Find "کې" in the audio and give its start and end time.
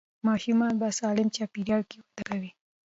1.89-1.97